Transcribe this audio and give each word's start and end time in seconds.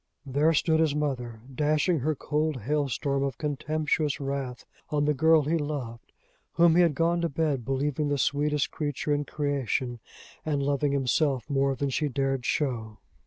There 0.25 0.51
stood 0.51 0.79
his 0.79 0.95
mother, 0.95 1.41
dashing 1.53 1.99
her 1.99 2.15
cold 2.15 2.61
hailstorm 2.61 3.21
of 3.21 3.37
contemptuous 3.37 4.19
wrath 4.19 4.65
on 4.89 5.05
the 5.05 5.13
girl 5.13 5.43
he 5.43 5.59
loved, 5.59 6.11
whom 6.53 6.75
he 6.75 6.81
had 6.81 6.95
gone 6.95 7.21
to 7.21 7.29
bed 7.29 7.63
believing 7.63 8.07
the 8.07 8.17
sweetest 8.17 8.71
creature 8.71 9.13
in 9.13 9.25
creation, 9.25 9.99
and 10.43 10.63
loving 10.63 10.91
himself 10.91 11.47
more 11.47 11.75
than 11.75 11.91
she 11.91 12.07
dared 12.09 12.47
show! 12.47 12.97